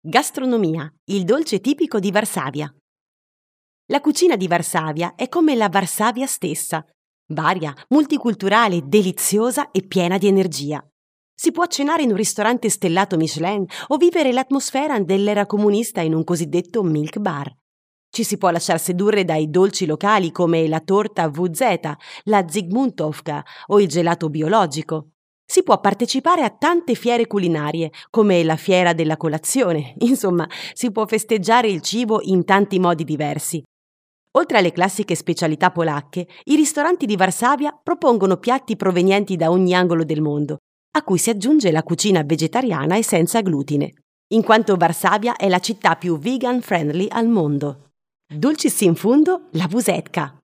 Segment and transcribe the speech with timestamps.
[0.00, 2.72] Gastronomia, il dolce tipico di Varsavia.
[3.86, 6.86] La cucina di Varsavia è come la Varsavia stessa,
[7.32, 10.80] varia, multiculturale, deliziosa e piena di energia.
[11.34, 16.22] Si può cenare in un ristorante stellato Michelin o vivere l'atmosfera dell'era comunista in un
[16.22, 17.52] cosiddetto milk bar.
[18.08, 21.90] Ci si può lasciar sedurre dai dolci locali come la torta VZ,
[22.26, 25.08] la Zygmuntovka o il gelato biologico.
[25.50, 29.94] Si può partecipare a tante fiere culinarie, come la fiera della colazione.
[30.04, 33.62] Insomma, si può festeggiare il cibo in tanti modi diversi.
[34.32, 40.04] Oltre alle classiche specialità polacche, i ristoranti di Varsavia propongono piatti provenienti da ogni angolo
[40.04, 40.58] del mondo,
[40.96, 43.94] a cui si aggiunge la cucina vegetariana e senza glutine,
[44.34, 47.92] in quanto Varsavia è la città più vegan friendly al mondo.
[48.30, 50.37] Dulcis in fundo, la vusetka,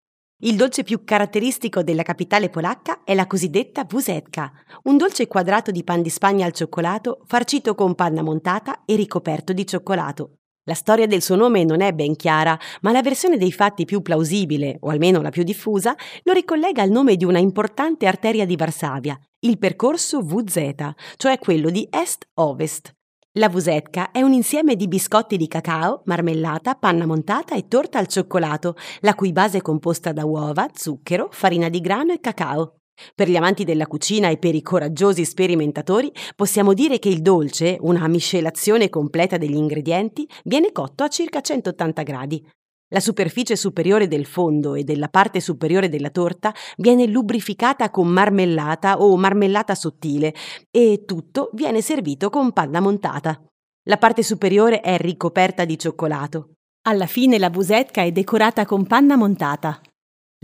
[0.44, 4.52] il dolce più caratteristico della capitale polacca è la cosiddetta wusetka,
[4.84, 9.52] un dolce quadrato di pan di Spagna al cioccolato farcito con panna montata e ricoperto
[9.52, 10.38] di cioccolato.
[10.64, 14.00] La storia del suo nome non è ben chiara, ma la versione dei fatti più
[14.02, 15.94] plausibile, o almeno la più diffusa,
[16.24, 21.70] lo ricollega al nome di una importante arteria di Varsavia, il percorso VZ, cioè quello
[21.70, 22.92] di est-ovest,
[23.36, 28.06] la vusetka è un insieme di biscotti di cacao, marmellata, panna montata e torta al
[28.06, 32.80] cioccolato, la cui base è composta da uova, zucchero, farina di grano e cacao.
[33.14, 37.78] Per gli amanti della cucina e per i coraggiosi sperimentatori possiamo dire che il dolce,
[37.80, 42.46] una miscelazione completa degli ingredienti, viene cotto a circa 180 gradi.
[42.92, 49.00] La superficie superiore del fondo e della parte superiore della torta viene lubrificata con marmellata
[49.00, 50.34] o marmellata sottile
[50.70, 53.42] e tutto viene servito con panna montata.
[53.84, 56.50] La parte superiore è ricoperta di cioccolato.
[56.82, 59.80] Alla fine la busetka è decorata con panna montata.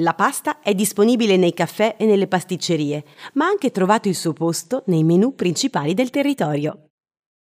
[0.00, 3.04] La pasta è disponibile nei caffè e nelle pasticcerie,
[3.34, 6.87] ma ha anche trovato il suo posto nei menù principali del territorio.